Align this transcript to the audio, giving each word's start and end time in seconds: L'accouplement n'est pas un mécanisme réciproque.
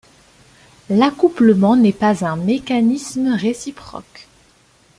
L'accouplement 0.89 1.75
n'est 1.75 1.93
pas 1.93 2.25
un 2.25 2.35
mécanisme 2.35 3.35
réciproque. 3.35 4.27